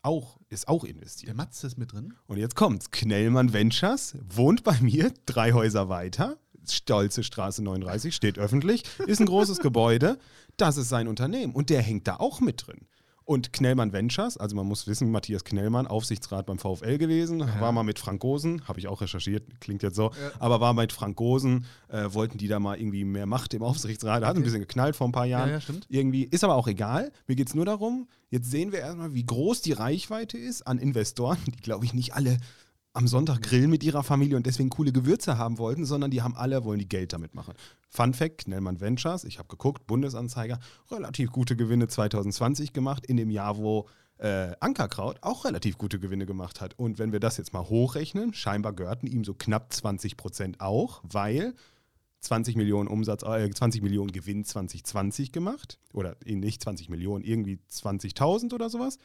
[0.06, 1.28] auch, ist auch investiert.
[1.28, 2.14] Der Matze ist mit drin.
[2.26, 2.90] Und jetzt kommt's.
[2.90, 6.38] Knellmann Ventures wohnt bei mir, drei Häuser weiter.
[6.68, 10.18] Stolze Straße 39, steht öffentlich, ist ein großes Gebäude.
[10.56, 12.86] Das ist sein Unternehmen und der hängt da auch mit drin.
[13.26, 17.82] Und Knellmann Ventures, also man muss wissen, Matthias Knellmann, Aufsichtsrat beim VfL gewesen, war mal
[17.82, 21.66] mit Frank Gosen, habe ich auch recherchiert, klingt jetzt so, aber war mit Frank Gosen,
[21.88, 25.08] äh, wollten die da mal irgendwie mehr Macht im Aufsichtsrat, hat ein bisschen geknallt vor
[25.08, 25.48] ein paar Jahren.
[25.48, 25.86] Ja, ja, stimmt.
[25.88, 27.10] Irgendwie, ist aber auch egal.
[27.26, 30.78] Mir geht es nur darum, jetzt sehen wir erstmal, wie groß die Reichweite ist an
[30.78, 32.38] Investoren, die, glaube ich, nicht alle
[32.96, 36.34] am Sonntag grillen mit ihrer Familie und deswegen coole Gewürze haben wollten, sondern die haben
[36.34, 37.54] alle, wollen die Geld damit machen.
[37.90, 40.58] Fun Fact, Knellmann Ventures, ich habe geguckt, Bundesanzeiger,
[40.90, 43.86] relativ gute Gewinne 2020 gemacht, in dem Jahr, wo
[44.18, 46.78] äh, Ankerkraut auch relativ gute Gewinne gemacht hat.
[46.78, 51.02] Und wenn wir das jetzt mal hochrechnen, scheinbar gehörten ihm so knapp 20 Prozent auch,
[51.04, 51.54] weil
[52.20, 55.78] 20 Millionen Umsatz, äh, 20 Millionen Gewinn 2020 gemacht.
[55.92, 58.98] Oder eh nicht 20 Millionen, irgendwie 20.000 oder sowas.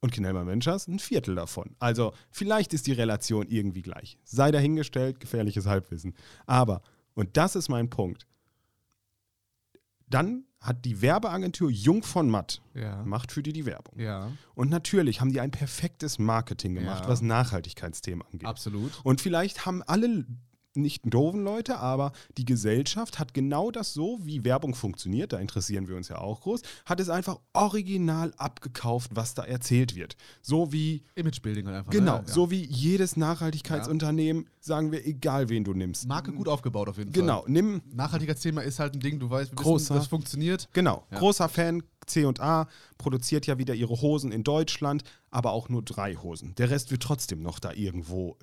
[0.00, 1.74] Und Knellmann Ventures ein Viertel davon.
[1.80, 4.16] Also vielleicht ist die Relation irgendwie gleich.
[4.24, 6.14] Sei dahingestellt, gefährliches Halbwissen.
[6.46, 6.82] Aber,
[7.14, 8.26] und das ist mein Punkt,
[10.08, 13.04] dann hat die Werbeagentur Jung von Matt, Ja.
[13.04, 13.98] macht für die die Werbung.
[13.98, 17.08] Ja, Und natürlich haben die ein perfektes Marketing gemacht, Ja.
[17.08, 18.46] was Nachhaltigkeitsthemen angeht.
[18.48, 18.92] absolut.
[19.04, 20.24] Und vielleicht haben alle
[20.78, 25.88] nicht doofen Leute, aber die Gesellschaft hat genau das so, wie Werbung funktioniert, da interessieren
[25.88, 30.16] wir uns ja auch groß, hat es einfach original abgekauft, was da erzählt wird.
[30.42, 31.90] So wie Imagebuilding halt einfach.
[31.92, 32.24] Genau, ne?
[32.26, 32.32] Ja.
[32.32, 36.06] so wie jedes Nachhaltigkeitsunternehmen, sagen wir, egal wen du nimmst.
[36.06, 37.50] Marke gut aufgebaut auf jeden Genau, Fall.
[37.50, 39.74] nimm, Nachhaltigkeitsthema ist halt ein Ding, du weißt, Großer.
[39.94, 40.68] wissen, das funktioniert.
[40.72, 41.18] genau, Ja.
[41.18, 46.54] großer Fan, C&A produziert ja wieder ihre Hosen in Deutschland, aber auch nur drei Hosen.
[46.54, 48.38] Der Rest wird trotzdem noch da irgendwo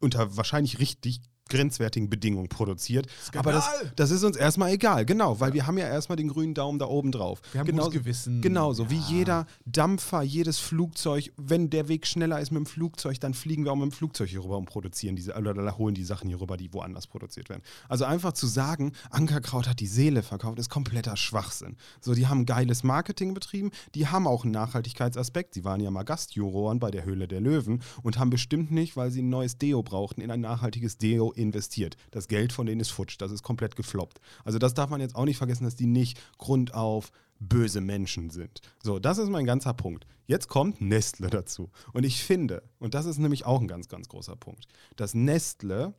[0.00, 3.06] unter wahrscheinlich richtig grenzwertigen Bedingungen produziert.
[3.36, 3.92] Aber das, Skandal!
[3.96, 6.86] das ist uns erstmal egal, genau, weil wir haben ja erstmal den grünen Daumen da
[6.86, 7.40] oben drauf.
[7.52, 8.40] Wir haben genauso, gutes Gewissen.
[8.42, 9.04] Genauso, wie Ja.
[9.08, 13.72] jeder Dampfer, jedes Flugzeug, wenn der Weg schneller ist mit dem Flugzeug, dann fliegen wir
[13.72, 16.56] auch mit dem Flugzeug hier rüber und produzieren diese, oder holen die Sachen hier rüber,
[16.56, 17.62] die woanders produziert werden.
[17.88, 21.76] Also einfach zu sagen, Ankerkraut hat die Seele verkauft, ist kompletter Schwachsinn.
[22.00, 25.54] So, die haben geiles Marketing betrieben, die haben auch einen Nachhaltigkeitsaspekt.
[25.54, 29.10] Sie waren ja mal Gastjuroren bei der Höhle der Löwen und haben bestimmt nicht, weil
[29.10, 31.96] sie ein neues Deo brauchten, in ein nachhaltiges Deo investiert.
[32.10, 34.20] Das Geld von denen ist futsch, das ist komplett gefloppt.
[34.44, 38.30] Also das darf man jetzt auch nicht vergessen, dass die nicht Grund auf böse Menschen
[38.30, 38.60] sind.
[38.82, 40.06] So, das ist mein ganzer Punkt.
[40.26, 41.70] Jetzt kommt Nestle dazu.
[41.92, 45.94] Und ich finde, und das ist nämlich auch ein ganz, ganz großer Punkt, dass Nestle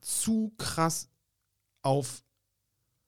[0.00, 1.08] zu krass
[1.82, 2.22] auf,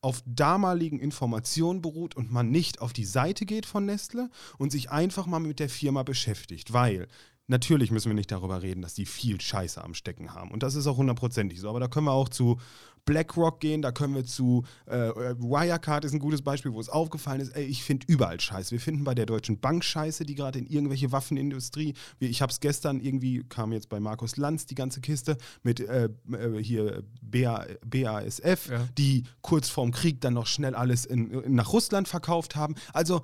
[0.01, 4.91] auf damaligen Informationen beruht und man nicht auf die Seite geht von Nestle und sich
[4.91, 6.73] einfach mal mit der Firma beschäftigt.
[6.73, 7.09] Weil
[7.47, 10.51] natürlich müssen wir nicht darüber reden, dass die viel Scheiße am Stecken haben.
[10.51, 11.69] Und das ist auch hundertprozentig so.
[11.69, 12.59] Aber da können wir auch zu
[13.05, 14.97] BlackRock gehen, da können wir zu äh,
[15.39, 18.73] Wirecard ist ein gutes Beispiel, wo es aufgefallen ist, ey, ich finde überall Scheiße.
[18.73, 22.51] Wir finden bei der Deutschen Bank Scheiße, die gerade in irgendwelche Waffenindustrie, wie, ich habe
[22.51, 27.05] es gestern irgendwie, kam jetzt bei Markus Lanz die ganze Kiste mit äh, äh, hier
[27.23, 28.89] BA, BASF, Ja.
[28.99, 32.75] die kurz vorm Krieg dann noch schnell alles in, in, nach Russland verkauft haben.
[32.93, 33.23] Also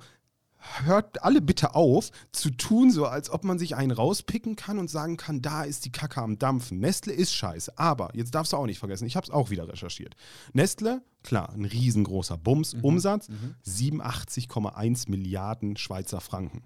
[0.83, 4.89] hört alle bitte auf, zu tun, so als ob man sich einen rauspicken kann und
[4.89, 6.79] sagen kann, da ist die Kacke am Dampfen.
[6.79, 7.77] Nestle ist scheiße.
[7.77, 10.15] Aber, jetzt darfst du auch nicht vergessen, ich habe es auch wieder recherchiert.
[10.53, 13.27] Nestle, klar, ein riesengroßer Bums, Umsatz,
[13.65, 16.63] 87,1 Milliarden Schweizer Franken.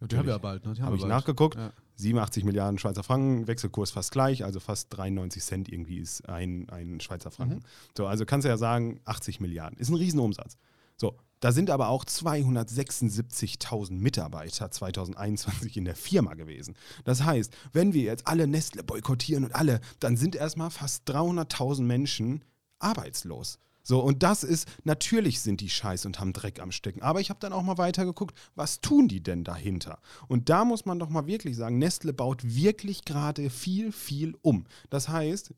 [0.00, 0.74] Die haben wir ja bald, ne?
[0.80, 1.12] Habe ich bald.
[1.12, 1.56] nachgeguckt.
[1.56, 1.72] Ja.
[1.96, 7.00] 87 Milliarden Schweizer Franken, Wechselkurs fast gleich, also fast 93 Cent irgendwie ist ein, ein
[7.00, 7.56] Schweizer Franken.
[7.56, 7.96] Mhm.
[7.96, 9.78] So, also kannst du ja sagen, 80 Milliarden.
[9.78, 10.56] Ist ein Riesenumsatz.
[10.96, 16.76] So, da sind aber auch 276.000 Mitarbeiter 2021 in der Firma gewesen.
[17.04, 21.82] Das heißt, wenn wir jetzt alle Nestle boykottieren und alle, dann sind erstmal fast 300.000
[21.82, 22.44] Menschen
[22.78, 23.58] arbeitslos.
[23.82, 27.02] So, und das ist, natürlich sind die scheiße und haben Dreck am Stecken.
[27.02, 29.98] Aber ich habe dann auch mal weitergeguckt, was tun die denn dahinter?
[30.28, 34.66] Und da muss man doch mal wirklich sagen, Nestle baut wirklich gerade viel, viel um.
[34.90, 35.52] Das heißt,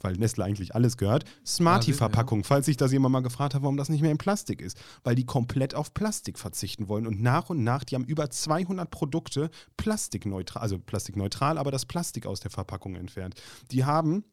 [0.00, 3.88] weil Nestle eigentlich alles gehört, Smarty-Verpackung, falls sich das jemand mal gefragt hat, warum das
[3.88, 4.78] nicht mehr in Plastik ist.
[5.04, 8.90] Weil die komplett auf Plastik verzichten wollen und nach und nach, die haben über 200
[8.90, 13.34] Produkte plastikneutral, also plastikneutral, aber das Plastik aus der Verpackung entfernt.
[13.70, 14.24] Die haben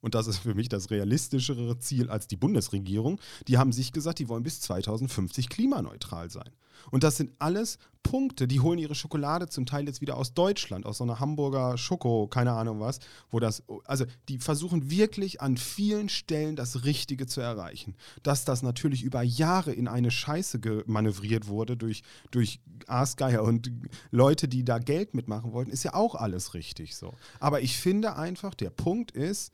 [0.00, 4.18] und das ist für mich das realistischere Ziel als die Bundesregierung, die haben sich gesagt,
[4.18, 6.50] die wollen bis 2050 klimaneutral sein.
[6.90, 10.86] Und das sind alles Punkte, die holen ihre Schokolade zum Teil jetzt wieder aus Deutschland,
[10.86, 12.98] aus so einer Hamburger Schoko, keine Ahnung was,
[13.30, 17.94] wo das, also die versuchen wirklich an vielen Stellen das Richtige zu erreichen.
[18.22, 23.70] Dass das natürlich über Jahre in eine Scheiße manövriert wurde durch, durch Aasgeier und
[24.10, 27.14] Leute, die da Geld mitmachen wollten, ist ja auch alles richtig so.
[27.38, 29.52] Aber ich finde einfach, der Punkt ist,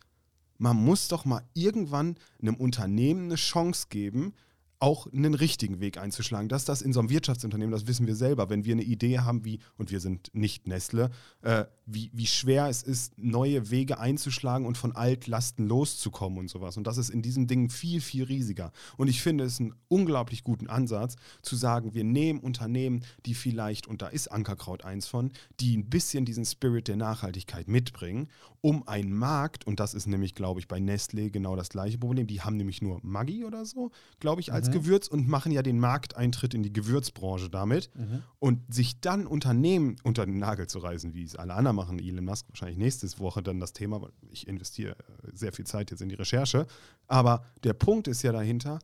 [0.58, 4.34] man muss doch mal irgendwann einem Unternehmen eine Chance geben,
[4.78, 6.48] auch einen richtigen Weg einzuschlagen.
[6.48, 9.44] Dass das in so einem Wirtschaftsunternehmen, das wissen wir selber, wenn wir eine Idee haben,
[9.44, 11.10] wie, und wir sind nicht Nestle,
[11.42, 16.76] äh, wie, wie schwer es ist, neue Wege einzuschlagen und von Altlasten loszukommen und sowas.
[16.76, 18.72] Und das ist in diesem Ding viel, viel riesiger.
[18.96, 23.86] Und ich finde es einen unglaublich guten Ansatz, zu sagen, wir nehmen Unternehmen, die vielleicht,
[23.86, 28.28] und da ist Ankerkraut eins von, die ein bisschen diesen Spirit der Nachhaltigkeit mitbringen,
[28.60, 32.26] um einen Markt, und das ist nämlich, glaube ich, bei Nestle genau das gleiche Problem,
[32.26, 35.78] die haben nämlich nur Maggi oder so, glaube ich, als Gewürz und machen ja den
[35.78, 37.90] Markteintritt in die Gewürzbranche damit.
[38.38, 42.24] Und sich dann Unternehmen unter den Nagel zu reißen, wie es alle anderen machen, Elon
[42.24, 46.00] Musk wahrscheinlich nächste Woche dann das Thema, weil ich investiere äh, sehr viel Zeit jetzt
[46.00, 46.66] in die Recherche.
[47.06, 48.78] Aber der Punkt ist ja dahinter,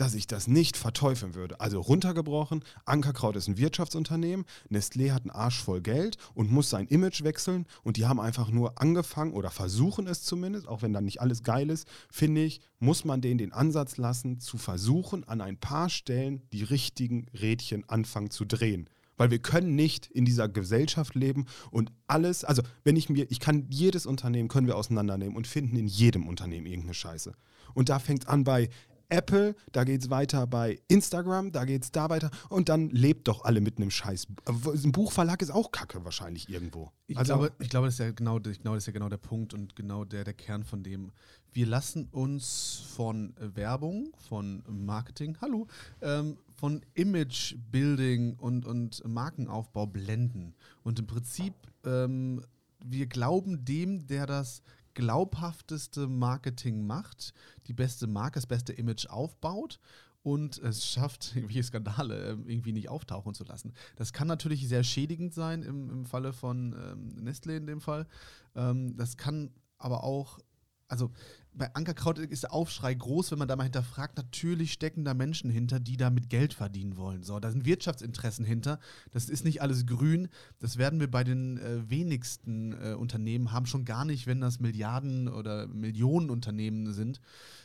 [0.00, 1.60] dass ich das nicht verteufeln würde.
[1.60, 6.86] Also runtergebrochen, Ankerkraut ist ein Wirtschaftsunternehmen, Nestlé hat einen Arsch voll Geld und muss sein
[6.86, 11.04] Image wechseln und die haben einfach nur angefangen oder versuchen es zumindest, auch wenn dann
[11.04, 15.42] nicht alles geil ist, finde ich, muss man denen den Ansatz lassen, zu versuchen, an
[15.42, 18.88] ein paar Stellen die richtigen Rädchen anfangen zu drehen.
[19.18, 23.38] Weil wir können nicht in dieser Gesellschaft leben und alles, also wenn ich mir, ich
[23.38, 27.34] kann jedes Unternehmen, können wir auseinandernehmen und finden in jedem Unternehmen irgendeine Scheiße.
[27.74, 28.70] Und da fängt es an bei
[29.10, 33.28] Apple, da geht es weiter bei Instagram, da geht es da weiter und dann lebt
[33.28, 34.26] doch alle mit einem Scheiß.
[34.46, 36.90] Ein Buchverlag ist auch Kacke wahrscheinlich irgendwo.
[37.06, 39.08] Ich, also, glaube, ich glaube, das ist ja genau, ich glaube, das ist ja genau
[39.08, 41.12] der Punkt und genau der, der Kern von dem.
[41.52, 45.66] Wir lassen uns von Werbung, von Marketing, hallo,
[46.00, 50.54] ähm, von Image-Building und, und Markenaufbau blenden.
[50.84, 52.44] Und im Prinzip, ähm,
[52.84, 54.62] wir glauben dem, der das
[55.00, 57.32] glaubhafteste Marketing macht,
[57.68, 59.80] die beste Marke, das beste Image aufbaut
[60.22, 63.72] und es schafft, irgendwelche Skandale ähm, irgendwie nicht auftauchen zu lassen.
[63.96, 68.06] Das kann natürlich sehr schädigend sein im, im Falle von ähm, Nestle in dem Fall.
[68.54, 70.38] Ähm, das kann aber auch,
[70.86, 71.10] also
[71.52, 74.16] bei Ankerkraut ist der Aufschrei groß, wenn man da mal hinterfragt.
[74.16, 77.22] Natürlich stecken da Menschen hinter, die damit Geld verdienen wollen.
[77.22, 78.78] So, da sind Wirtschaftsinteressen hinter.
[79.10, 80.28] Das ist nicht alles grün.
[80.58, 84.60] Das werden wir bei den äh, wenigsten äh, Unternehmen haben, schon gar nicht, wenn das
[84.60, 87.20] Milliarden oder Millionen Unternehmen sind.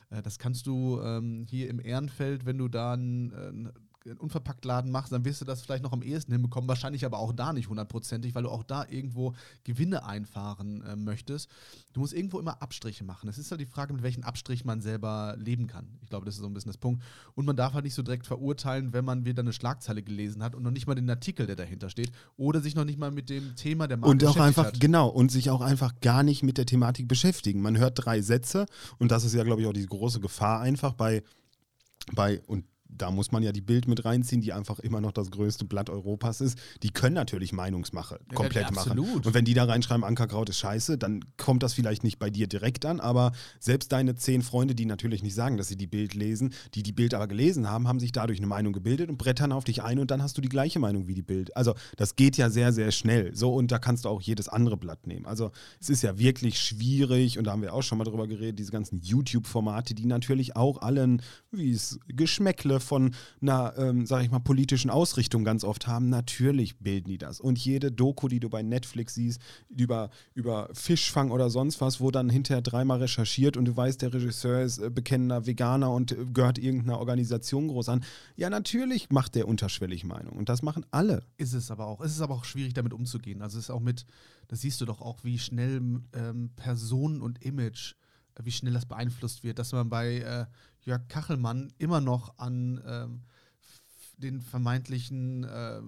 [0.09, 3.71] Äh, das kannst du ähm, hier im Ehrenfeld, wenn du da ein, einen
[4.19, 7.53] Unverpacktladen machst, dann wirst du das vielleicht noch am ehesten hinbekommen, wahrscheinlich aber auch da
[7.53, 11.49] nicht hundertprozentig, weil du auch da irgendwo Gewinne einfahren äh, möchtest.
[11.93, 13.29] Du musst irgendwo immer Abstriche machen.
[13.29, 15.87] Es ist halt die Frage, mit welchen Abstrich man selber leben kann.
[16.01, 17.03] Ich glaube, das ist so ein bisschen das Punkt.
[17.33, 20.55] Und man darf halt nicht so direkt verurteilen, wenn man wieder eine Schlagzeile gelesen hat
[20.55, 23.29] und noch nicht mal den Artikel, der dahinter steht, oder sich noch nicht mal mit
[23.29, 24.79] dem Thema der Marke und auch einfach hat.
[24.79, 27.61] genau und sich auch einfach gar nicht mit der Thematik beschäftigen.
[27.61, 28.65] Man hört drei Sätze
[28.99, 31.23] und das ist ja, glaube ich, auch die große Gefahr einfach bei
[32.13, 32.65] bei, und
[32.97, 35.89] da muss man ja die Bild mit reinziehen, die einfach immer noch das größte Blatt
[35.89, 36.57] Europas ist.
[36.83, 38.99] Die können natürlich Meinungsmache ja, komplett machen.
[38.99, 42.47] Und wenn die da reinschreiben, Ankerkraut ist scheiße, dann kommt das vielleicht nicht bei dir
[42.47, 46.13] direkt an, aber selbst deine zehn Freunde, die natürlich nicht sagen, dass sie die Bild
[46.13, 49.51] lesen, die die Bild aber gelesen haben, haben sich dadurch eine Meinung gebildet und brettern
[49.51, 51.55] auf dich ein und dann hast du die gleiche Meinung wie die Bild.
[51.55, 53.35] Also das geht ja sehr, sehr schnell.
[53.35, 55.25] So und da kannst du auch jedes andere Blatt nehmen.
[55.25, 58.59] Also es ist ja wirklich schwierig und da haben wir auch schon mal drüber geredet,
[58.59, 64.31] diese ganzen YouTube-Formate, die natürlich auch allen, wie es Geschmäckle von einer, ähm, sag ich
[64.31, 67.39] mal, politischen Ausrichtung ganz oft haben, natürlich bilden die das.
[67.39, 72.11] Und jede Doku, die du bei Netflix siehst, über, über Fischfang oder sonst was, wo
[72.11, 76.25] dann hinterher dreimal recherchiert und du weißt, der Regisseur ist äh, bekennender Veganer und äh,
[76.33, 78.03] gehört irgendeiner Organisation groß an.
[78.35, 80.37] Ja, natürlich macht der unterschwellig Meinung.
[80.37, 81.23] Und das machen alle.
[81.37, 82.01] Ist es aber auch.
[82.01, 83.41] Es ist aber auch schwierig, damit umzugehen.
[83.41, 84.05] Also es ist auch mit,
[84.47, 85.81] das siehst du doch auch, wie schnell
[86.13, 87.95] ähm, Personen und Image
[88.43, 90.45] wie schnell das beeinflusst wird, dass man bei äh,
[90.85, 93.23] Jörg Kachelmann immer noch an ähm,
[94.17, 95.81] den vermeintlichen äh,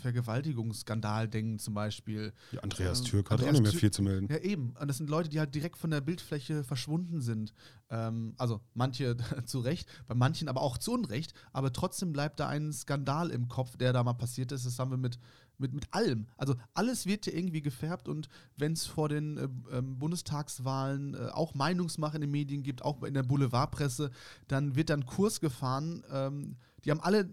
[0.00, 2.32] Vergewaltigungsskandal denken, zum Beispiel.
[2.52, 4.28] Ja, Andreas ähm, Türk hat Andreas auch nicht mehr viel zu melden.
[4.30, 4.74] Ja, eben.
[4.80, 7.52] Und das sind Leute, die halt direkt von der Bildfläche verschwunden sind.
[7.90, 11.34] Ähm, also manche zu Recht, bei manchen aber auch zu Unrecht.
[11.52, 14.66] Aber trotzdem bleibt da ein Skandal im Kopf, der da mal passiert ist.
[14.66, 15.18] Das haben wir mit
[15.58, 16.26] mit, mit allem.
[16.36, 19.44] Also alles wird ja irgendwie gefärbt und wenn es vor den äh,
[19.78, 24.10] äh, Bundestagswahlen auch Meinungsmache in den Medien gibt, auch in der Boulevardpresse,
[24.48, 26.02] dann wird dann Kurs gefahren.
[26.10, 27.30] Ähm, die haben alle,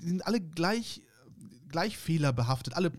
[0.00, 1.02] die sind alle gleich,
[1.68, 2.92] gleich fehlerbehaftet, alle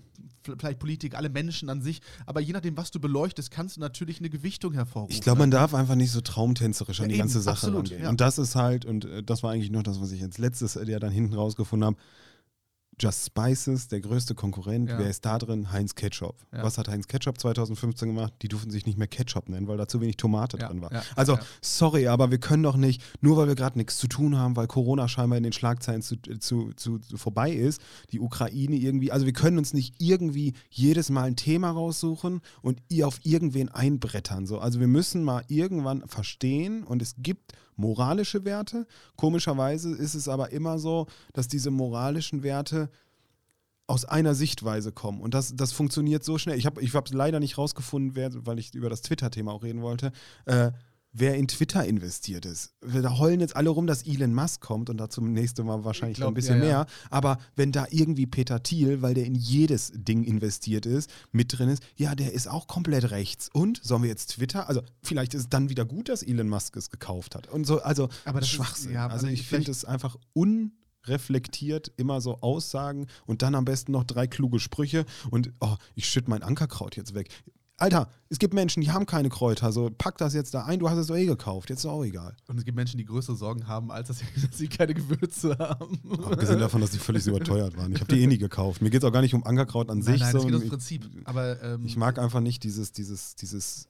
[0.59, 4.19] vielleicht Politiker, alle Menschen an sich, aber je nachdem, was du beleuchtest, kannst du natürlich
[4.19, 5.13] eine Gewichtung hervorrufen.
[5.13, 8.03] Ich glaube, man darf einfach nicht so traumtänzerisch an ja, die ganze Sache absolut, rangehen.
[8.03, 8.09] Ja.
[8.09, 10.75] Und das ist halt, und äh, das war eigentlich noch das, was ich als letztes
[10.75, 11.97] äh, ja dann hinten rausgefunden habe,
[12.99, 14.89] Just Spices, der größte Konkurrent.
[14.89, 14.99] Ja.
[14.99, 15.71] Wer ist da drin?
[15.71, 16.35] Heinz Ketchup.
[16.51, 16.63] Ja.
[16.63, 18.33] Was hat Heinz Ketchup 2015 gemacht?
[18.41, 20.67] Die durften sich nicht mehr Ketchup nennen, weil da zu wenig Tomate ja.
[20.67, 20.91] drin war.
[21.15, 24.55] Also, sorry, aber wir können doch nicht, nur weil wir gerade nichts zu tun haben,
[24.55, 29.11] weil Corona scheinbar in den Schlagzeilen zu, zu, zu, zu, vorbei ist, die Ukraine irgendwie,
[29.11, 33.69] also wir können uns nicht irgendwie jedes Mal ein Thema raussuchen und ihr auf irgendwen
[33.69, 34.45] einbrettern.
[34.45, 34.59] So.
[34.59, 38.85] Also wir müssen mal irgendwann verstehen und es gibt moralische Werte.
[39.15, 42.89] Komischerweise ist es aber immer so, dass diese moralischen Werte
[43.87, 45.21] aus einer Sichtweise kommen.
[45.21, 46.57] Und das, das funktioniert so schnell.
[46.57, 50.11] Ich habe es leider nicht rausgefunden, wer, weil ich über das Twitter-Thema auch reden wollte.
[50.45, 50.71] Äh,
[51.13, 52.73] wer in Twitter investiert ist.
[52.81, 56.27] Da heulen jetzt alle rum, dass Elon Musk kommt und dazu nächste Mal wahrscheinlich glaub,
[56.27, 56.69] noch ein bisschen ja, ja.
[56.69, 56.87] mehr.
[57.11, 61.69] Aber wenn da irgendwie Peter Thiel, weil der in jedes Ding investiert ist, mit drin
[61.69, 63.49] ist, ja, der ist auch komplett rechts.
[63.53, 64.67] Und sollen wir jetzt Twitter?
[64.67, 67.47] Also vielleicht ist es dann wieder gut, dass Elon Musk es gekauft hat.
[67.47, 68.89] Und so, also aber das Schwachsinn.
[68.89, 70.73] Ist, ja, also ich finde es einfach un
[71.05, 76.05] reflektiert immer so Aussagen und dann am besten noch drei kluge Sprüche und oh, ich
[76.05, 77.29] schütte mein Ankerkraut jetzt weg.
[77.83, 79.73] Alter, es gibt Menschen, die haben keine Kräuter.
[79.73, 81.69] So, pack das jetzt da ein, du hast es doch eh gekauft.
[81.69, 82.33] Jetzt ist auch egal.
[82.47, 85.57] Und es gibt Menschen, die größere Sorgen haben, als dass sie, dass sie keine Gewürze
[85.59, 85.99] haben.
[86.23, 87.91] Abgesehen davon, dass sie völlig überteuert waren.
[87.91, 88.81] Ich habe die eh nie gekauft.
[88.81, 90.21] Mir geht es auch gar nicht um Ankerkraut an sich.
[90.21, 90.37] Nein, so.
[90.37, 91.09] es geht ums Prinzip.
[91.25, 93.89] Aber, ähm, ich mag einfach nicht dieses, dieses, dieses,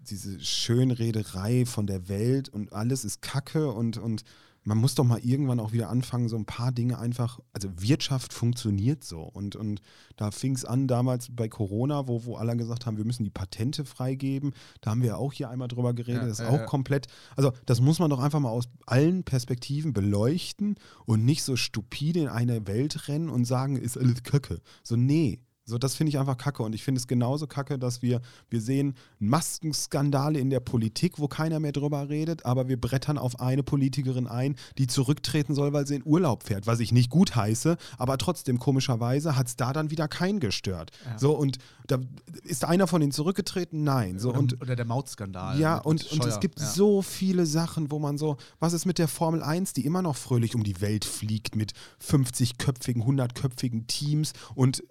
[0.00, 4.24] diese Schönrederei von der Welt und alles ist Kacke und, und
[4.64, 8.32] man muss doch mal irgendwann auch wieder anfangen, so ein paar Dinge einfach, also Wirtschaft
[8.32, 9.20] funktioniert so.
[9.20, 9.82] Und, und
[10.16, 13.30] da fing es an damals bei Corona, wo, wo alle gesagt haben, wir müssen die
[13.30, 14.54] Patente freigeben.
[14.80, 16.22] Da haben wir auch hier einmal drüber geredet.
[16.22, 19.22] Ja, das ist ja, auch komplett, also das muss man doch einfach mal aus allen
[19.22, 24.60] Perspektiven beleuchten und nicht so stupide in eine Welt rennen und sagen, ist alles Kacke.
[24.82, 25.40] So, nee.
[25.66, 26.62] So, das finde ich einfach kacke.
[26.62, 31.26] Und ich finde es genauso kacke, dass wir, wir sehen Maskenskandale in der Politik, wo
[31.26, 35.86] keiner mehr drüber redet, aber wir brettern auf eine Politikerin ein, die zurücktreten soll, weil
[35.86, 39.72] sie in Urlaub fährt, was ich nicht gut heiße, aber trotzdem komischerweise hat es da
[39.72, 40.90] dann wieder keinen gestört.
[41.04, 41.18] Ja.
[41.18, 41.98] So, und da
[42.44, 43.84] ist einer von ihnen zurückgetreten?
[43.84, 44.18] Nein.
[44.18, 45.58] So, oder, und oder der Mautskandal.
[45.58, 46.66] ja, und, und es gibt ja.
[46.66, 50.16] so viele Sachen, wo man so, was ist mit der Formel 1, die immer noch
[50.16, 51.72] fröhlich um die Welt fliegt mit
[52.06, 54.82] 50-köpfigen, 100-köpfigen Teams und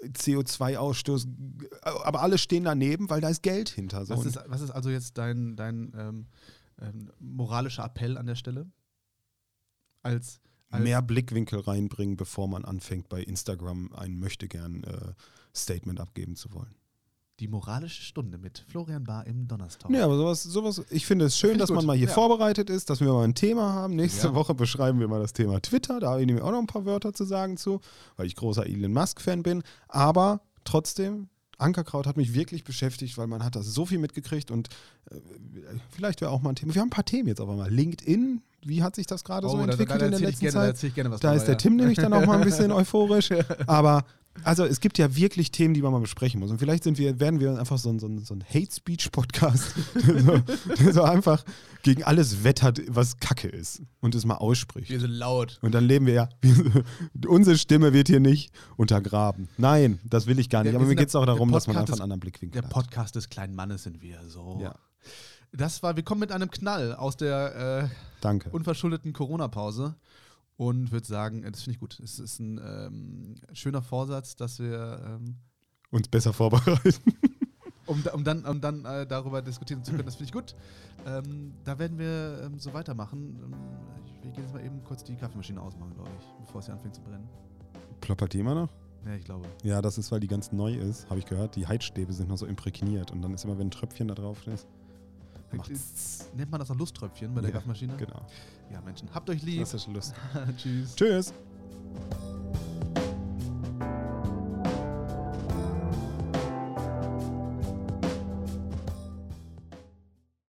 [0.67, 1.28] CO2-Ausstoß,
[1.82, 4.06] aber alle stehen daneben, weil da ist Geld hinter.
[4.06, 4.15] So.
[4.17, 6.26] Was ist, was ist also jetzt dein, dein ähm,
[6.82, 8.67] ähm, moralischer Appell an der Stelle?
[10.02, 15.13] Als, als mehr Blickwinkel reinbringen, bevor man anfängt, bei Instagram ein Möchtegern äh,
[15.56, 16.76] Statement abgeben zu wollen.
[17.39, 19.89] die moralische Stunde mit Florian Bar im Donnerstag.
[19.89, 21.88] Nee, aber sowas, sowas, ich finde es schön, Find dass man gut.
[21.88, 22.13] mal hier Ja.
[22.13, 23.95] vorbereitet ist, dass wir mal ein Thema haben.
[23.95, 24.36] Nächste Ja.
[24.36, 25.99] Woche beschreiben wir mal das Thema Twitter.
[25.99, 27.80] Da habe ich nämlich auch noch ein paar Wörter zu sagen zu,
[28.17, 29.63] weil ich großer Elon Musk-Fan bin.
[29.88, 34.69] Aber trotzdem, Ankerkraut hat mich wirklich beschäftigt, weil man hat das so viel mitgekriegt und
[35.10, 35.15] äh,
[35.89, 36.73] vielleicht wäre auch mal ein Thema.
[36.73, 37.71] Wir haben ein paar Themen jetzt auf einmal.
[37.71, 40.39] LinkedIn, wie hat sich das gerade so Oh, da, da, entwickelt da in der letzten
[40.41, 40.84] gerne, da Zeit?
[40.84, 41.58] ich gerne was Da ist der.
[41.58, 43.30] Tim nämlich dann auch mal ein bisschen euphorisch.
[43.67, 44.06] Aber
[44.43, 46.50] also es gibt ja wirklich Themen, die man mal besprechen muss.
[46.52, 49.76] Und vielleicht sind wir, werden wir einfach so ein, so ein, so ein Hate-Speech-Podcast,
[50.08, 50.38] der so,
[50.84, 51.43] der so einfach
[51.84, 54.89] gegen alles wettert, was Kacke ist und es mal ausspricht.
[54.89, 55.60] Wir sind laut.
[55.62, 56.30] Und dann leben wir ja,
[57.28, 59.50] unsere Stimme wird hier nicht untergraben.
[59.58, 60.74] Nein, das will ich gar nicht.
[60.74, 62.62] Ja, Aber mir geht es der- auch darum, der dass man einfach einen anderen Blickwinkel
[62.62, 62.74] Der hat.
[62.74, 64.19] Podcast des kleinen Mannes sind wir.
[64.28, 64.60] So.
[64.62, 64.76] Ja,
[65.52, 67.89] Das war, wir kommen mit einem Knall aus der
[68.24, 69.96] äh, unverschuldeten Corona-Pause
[70.63, 71.99] und würde sagen, das finde ich gut.
[71.99, 75.36] Es ist ein ähm, schöner Vorsatz, dass wir, ähm,
[75.91, 76.93] Uns besser vorbereiten.
[77.86, 80.56] um, um dann, um dann äh, darüber diskutieren zu können, das finde ich gut.
[81.06, 83.39] Ähm, da werden wir ähm, so weitermachen.
[83.43, 83.54] Ähm,
[84.06, 86.76] ich, wir gehen jetzt mal eben kurz die Kaffeemaschine ausmachen, glaube ich, bevor es hier
[86.76, 87.28] anfängt zu brennen.
[87.99, 88.69] Ploppert die immer noch?
[89.06, 89.45] Ja, ich glaube.
[89.63, 91.58] Ja, das ist, weil die ganz neu ist, habe ich gehört.
[91.58, 94.47] Die Heizstäbe sind noch so imprägniert und dann ist immer, wenn ein Tröpfchen da drauf
[94.47, 94.65] ist,
[96.35, 97.95] Nennt man das auch Lusttröpfchen bei der ja, Kaffmaschine?
[97.97, 98.25] Genau.
[98.71, 99.61] Ja, Menschen, habt euch lieb.
[99.61, 100.13] Das ist Lust.
[100.57, 100.95] Tschüss.
[100.95, 101.33] Tschüss.